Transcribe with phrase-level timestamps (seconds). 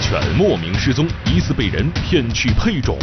[0.00, 2.98] 犬莫名失踪，疑似被人骗去配种。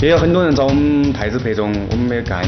[0.00, 2.44] 也有很多人找我们太子配种，我们没有干。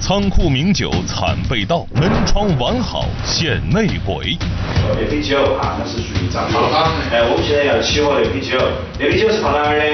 [0.00, 4.36] 仓库名酒惨被盗，门窗完好现内鬼。
[4.98, 6.62] 那批酒啊，那是属于赃款。
[7.12, 8.56] 哎，我们现在要起获那批酒，
[8.98, 9.84] 那批酒是放哪儿的？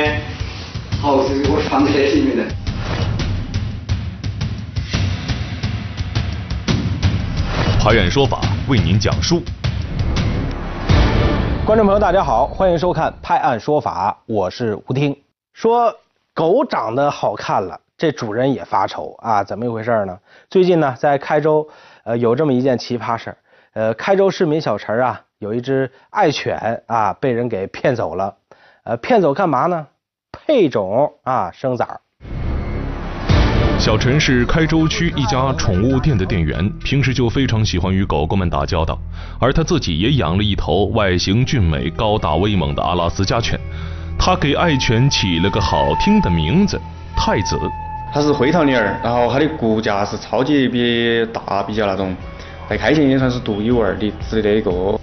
[1.03, 2.45] 好，这个我放在里面的。
[7.81, 9.43] 法院说法为您讲述。
[11.67, 15.21] 观众朋友，大家好，欢迎收看《拍案说法》，我是吴听。
[15.53, 15.93] 说
[16.33, 20.17] 狗长得好看了，这主人也发愁啊，怎么一回事呢？
[20.49, 21.69] 最近呢，在开州，
[22.05, 23.37] 呃，有这么一件奇葩事儿。
[23.73, 28.37] 呃，开州市民小陈啊，有一只爱犬啊，被人给骗走了。
[28.85, 29.89] 呃，骗走干嘛呢？
[30.31, 32.01] 配种啊，生崽儿。
[33.79, 38.99] 小陈是开州区一家宠物店的店员，平时就非常喜欢与狗狗们打交道，
[39.39, 43.59] 而他自己也养了一头外形俊美、高大威猛的阿拉斯加犬。
[44.19, 46.81] 他给爱犬起了个好听的名字——
[47.17, 47.57] 太子。
[48.13, 52.17] 它是灰桃领儿，然后它的骨架是超级比大，比较那种，
[52.69, 54.99] 在开县也算是独一无二的，只的一个。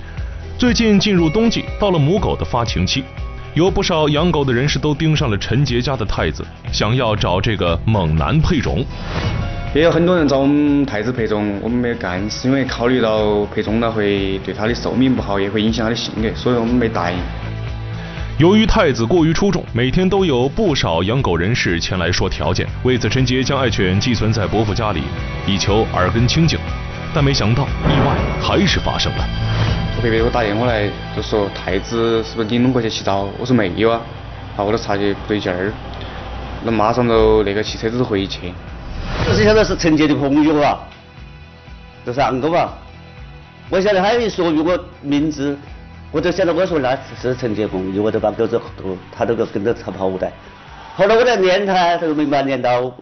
[0.57, 3.03] 最近进入冬季，到了母狗的发情期。
[3.53, 8.83] 有不少养狗的人士都盯上了陈杰家的太子，想要找这个猛男配种。
[9.75, 17.17] 也有很多人找我们太子配种，我们没有干，是因为考虑到配种了会对他的寿命不好，也会影响他的性格，所以我们没答应。
[18.39, 22.67] 由于太子过于出众，每天都有不少养狗人士前来说条件。
[22.81, 25.01] 为此，陈杰将爱犬寄存在伯父家里，
[25.45, 26.57] 以求耳根清净。
[27.13, 29.82] 但没想到，意外还是发生了。
[30.03, 33.29] 我伯伯给我打电话来，就说太子是不是你弄过去洗澡？
[33.39, 34.01] 我说没有啊，
[34.57, 35.71] 那我就察觉不对劲儿，
[36.65, 38.53] 那马上就那个骑车子回去。
[39.25, 40.77] 这是晓得是陈杰的朋友啊，
[42.05, 42.73] 就是啷个吧？
[43.69, 45.57] 我晓得他一说如果名字，
[46.11, 48.59] 我就晓得我说那是陈杰朋友，我就把狗子
[49.09, 50.29] 他都个跟着他跑的。
[50.97, 52.93] 后来我在撵他，他都没把撵到。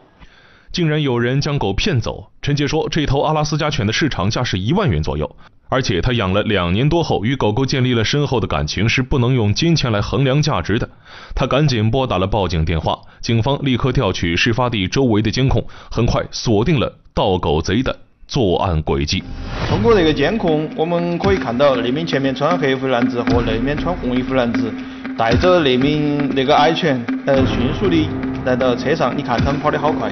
[0.72, 2.28] 竟然有人将狗骗走。
[2.44, 5.36] 陈杰说，这头阿拉斯加犬的市场价是一万元左右。
[5.72, 10.90] 而且他养了两年多后，与狗狗建立了深厚的感情，是不能用金钱来衡量价值的。
[11.34, 19.24] 他赶紧拨打了报警电话，警方立刻调取事发地周围的监控，很快锁定了盗狗贼的作案轨迹。
[19.70, 24.70] 通过这个监控，我们可以看到那名前面穿黑衣服男子和那面穿红衣服男子
[25.18, 28.10] 带着那名那个爱犬，呃，迅速的
[28.44, 29.18] 来到车上。
[29.18, 30.12] 你看他们跑得好快。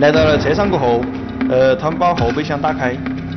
[0.00, 1.00] 来到了车上过后，
[1.48, 2.94] 呃，他们把后备箱打开。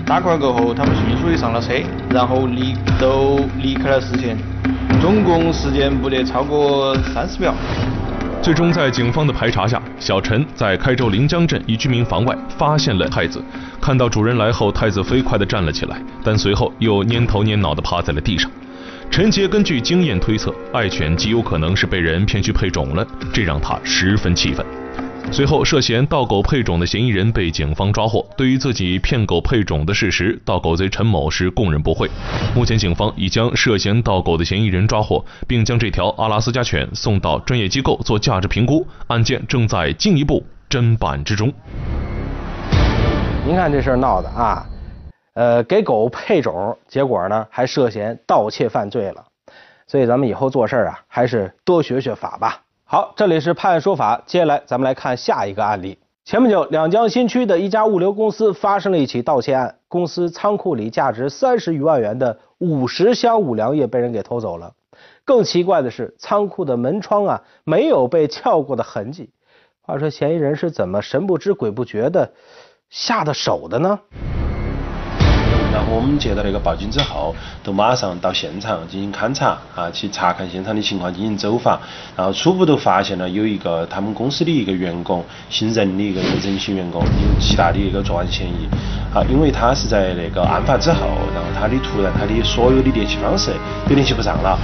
[0.08, 1.74] 打开过后，他们迅速的上了车，
[2.10, 4.38] 然后离都离开了视线，
[5.02, 7.54] 总共时间不得超过三十秒。
[8.42, 13.44] 最终在警方的排查下，小陈在开州临江镇一居民房外发现了太子。
[13.82, 18.50] 看到主人来后，太子飞快地站了起来，但随后又蔫头蔫脑地趴在了地上。
[19.12, 24.66] 陈杰根据经验推测，爱犬极有可能是被人骗去配种了，这让他十分气愤。
[25.30, 28.28] 随后，涉嫌盗狗配种的嫌疑人被警方抓获。
[28.36, 32.10] 对于自己骗狗配种的事实，盗狗贼陈某是供认不讳。
[32.56, 41.54] 目前，警方已将涉嫌盗狗的嫌疑人抓获，并将这条阿拉斯加犬送到专业机构做价值评估，案件正在进一步侦办之中。
[43.46, 44.66] 您看这事儿闹的啊，
[45.36, 49.24] 呃，给狗配种，结果呢还涉嫌盗窃犯罪了。
[49.86, 52.62] 所以咱们以后做事啊，还是多学学法吧。
[52.90, 54.22] 好，这里是判案说法。
[54.26, 55.98] 接下来咱们来看下一个案例。
[56.24, 64.72] 前不久，两江新区的一家物流公司发生了一起盗窃案，公司仓库里价值三十余万元的五十箱五粮液被人给偷走了。
[65.26, 69.32] 更奇怪的是，仓库的门窗啊没有被撬过的痕迹。
[69.82, 72.32] 话说，嫌疑人是怎么神不知鬼不觉的
[72.90, 74.00] 下的手的呢？
[75.78, 81.80] 然后我们接到那个报警之后，都马上到现场进行勘查啊，去查看现场的情况进行走访，
[82.16, 88.68] 然后初步都发现了有一个他们公司的一个员工，姓任的一个任性员工，有极大的一个作案嫌疑
[89.16, 91.06] 啊，因为他是在那个案发之后，
[91.36, 93.52] 然后他的突然他的所有的联系方式
[93.88, 94.58] 都联系不上了。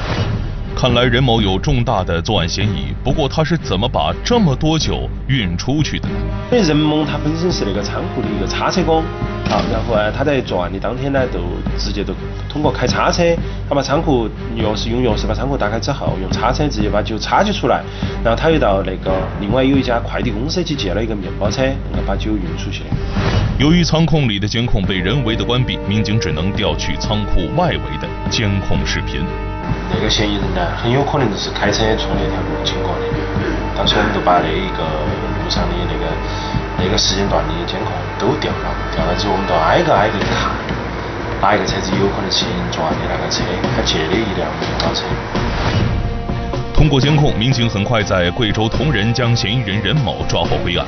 [0.76, 6.16] 看来任某有重大的作案嫌疑，不过他是怎么把这么多酒运出去的呢？
[6.52, 9.04] 因为任某他本身是那个仓库的一个叉车工，
[9.50, 11.40] 啊，然后呢，他在作案的当天呢，就
[11.78, 12.14] 直接就
[12.50, 13.24] 通过开叉车，
[13.70, 17.84] 他把仓库钥匙用钥匙把仓库打开之后，用叉车直接把酒叉起出来，
[18.24, 22.84] 然后他又到那个另外有一家快递公司去借了一个面包车，然后把酒运出去。
[23.60, 29.22] 由于仓库里的监控被人为的关闭，民警只能调取仓库外围的监控视频。
[29.94, 33.06] 那个嫌疑人呢，很有可能就是开车从那条路经过的。
[33.78, 35.74] 当时我们就把那一个路上的
[36.84, 40.52] 那个时间段的监控都调了，调了之后我们到挨个挨个看，
[41.42, 43.42] 哪一个车子有可能骑人作案的那个车，
[43.74, 45.08] 他借的一辆公交车。
[46.76, 50.86] 通过监控，民警很快在贵州铜仁将嫌疑人任某抓获归案。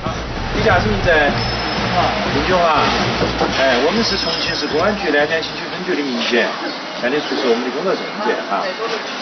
[0.53, 1.09] 你驾驶名字？
[1.09, 2.83] 林军华。
[3.57, 6.43] 哎，我们是重庆市公安局南江新区分局的民警，
[7.01, 8.63] 向你出示我们的工作证件啊。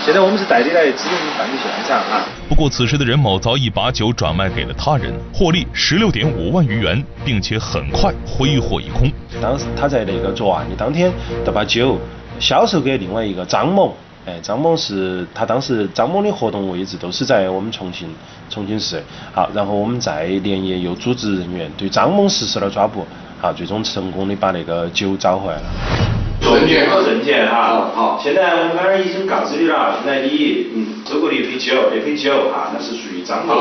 [0.05, 2.25] 现在我们是代理来指认犯罪现场啊。
[2.47, 9.11] 不过，此时的任某早已把酒转卖给了他人，获利十六点五万余元，并且很快挥霍一空。
[9.41, 11.11] 当时他在那个作案的当天，
[11.45, 11.99] 就把酒
[12.39, 13.95] 销售给另外一个张某。
[14.25, 18.07] 哎，张某是他当时张某的活动位置都是在我们重庆
[18.49, 19.03] 重庆市。
[19.33, 23.05] 好，然后我们再连夜又组织人员对张某实施了抓捕。
[23.41, 26.12] 好，最终成功的把那个酒找回来了。
[26.43, 27.91] 证件好证件哈。
[27.95, 28.19] 好。
[28.23, 33.53] 现在我们刚才已经告知你了，现在你嗯收购的一瓶酒，那瓶酒哈，那是属于张的。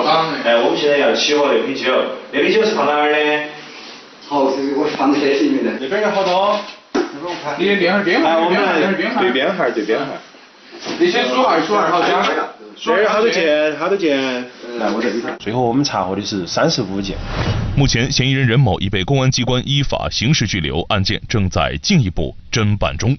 [0.44, 1.93] 哎，我们现在要起火那瓶酒，
[2.32, 3.19] 那瓶酒是放哪儿的？
[4.29, 5.73] 好，是我放在这里面的。
[5.81, 6.58] 那边有好多。
[7.58, 8.29] 你的编号编号。
[8.29, 10.06] 哎，我们来对编号对编号。
[10.99, 12.51] 你先数二，数号好加。
[12.76, 14.19] 这好多件，好多件。
[14.78, 15.28] 来，我这里头。
[15.38, 17.16] 最后我们查获的是三十五件。
[17.76, 23.16] 目前，嫌疑人任某已被公安机关依法刑事拘留，案件正在进一步侦办中。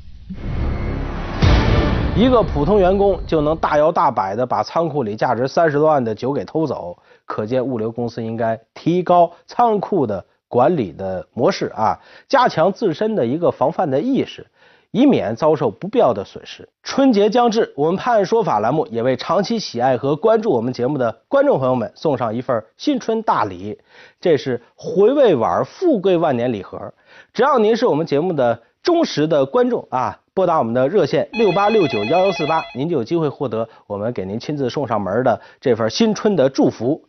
[2.16, 14.46] 一个普通员工就能大摇大摆的把仓库里价值三十多万的酒给偷走，可见物流公司应该提高仓库的管理的模式啊，加强自身的一个防范的意识。
[14.94, 16.70] 以免遭受不必要的损失。
[16.84, 23.80] 春节将至，我们判案说法栏目也为长期喜爱和关注我们节目的观众朋友们送上一份新春大礼，
[24.22, 26.94] 这是回味碗富贵万年礼盒。
[27.34, 37.04] 只要您是我们节目的忠实的观众啊，拨打我们的热线六八六九幺幺四八，您就有机会获得我们给您亲自送上门的这份新春的祝福。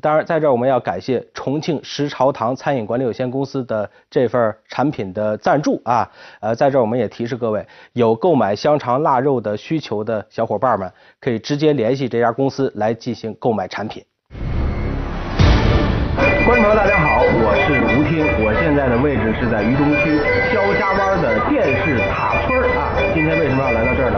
[0.00, 6.08] 当然，在这儿我们要感谢重庆石朝堂餐饮管理有限公司的这份产品的赞助啊。
[6.38, 10.88] 呃，在这儿我们也提示各位，有购买香肠腊肉的需求的小伙伴们，
[11.20, 14.04] 可以直接联系这家公司来进行购买产品。
[16.46, 20.16] 观众朋友，大家好，我是吴听，我现在的位置是在渝中区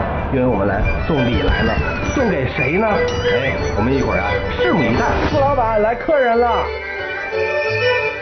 [0.01, 0.07] 呢？
[0.33, 1.73] 因为我们来送礼来了，
[2.15, 2.87] 送给谁呢？
[2.87, 5.05] 哎，我们一会儿啊，拭目以待。
[5.29, 6.65] 付老板，来客人了。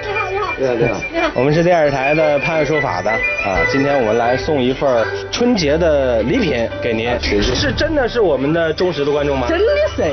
[0.03, 0.53] 你好，你好。
[0.57, 0.97] 你好，你好。
[1.13, 1.31] 你好。
[1.35, 7.09] 我们是电视台的判案说法的啊，今天我们来送一份春节的礼品给您。
[7.21, 9.47] 是真的是我们的忠实的观众吗？
[9.47, 9.65] 真的
[9.95, 10.03] 是，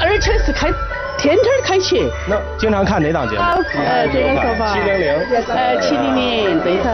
[0.00, 0.68] 而且是开。
[1.18, 3.42] 天天开启，那经常看哪档节目？
[3.42, 4.74] 呃，这个说法。
[4.74, 5.14] 七零零。
[5.48, 6.90] 呃，七零零，对头。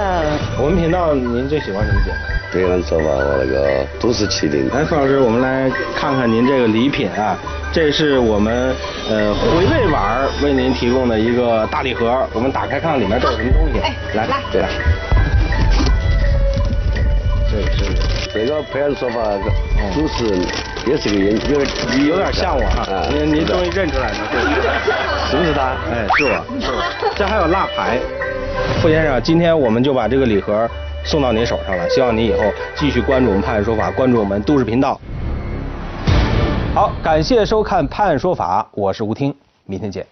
[0.59, 2.17] 我们频道您最喜欢什么节目？
[2.53, 4.69] 别人说法，我那个都是七零。
[4.71, 7.37] 来，付老师，我们来看看您这个礼品啊，
[7.73, 8.75] 这是我们
[9.09, 13.81] 呃回味碗为您提供的一个大礼盒，我们打开看看里面都有什么东西。
[13.81, 14.63] 哎，来，来，对。
[17.51, 19.21] 这是这个培养说法
[19.93, 20.41] 主持人
[20.87, 22.87] 也是个演，有点有点像我哈。
[23.11, 24.15] 您您终于认出来了，
[25.29, 25.77] 是不是他？
[25.91, 27.12] 哎，是我，是我。
[27.17, 27.99] 这还有蜡牌，
[28.81, 30.69] 傅先生，今天我们就把这个礼盒
[31.05, 32.38] 送到您手上了，希望您以后
[32.77, 35.00] 继续关注我们判案说法，关注我们都市频道。
[36.73, 39.35] 好，感谢收看判案说法，我是吴听，
[39.66, 40.07] 明天见。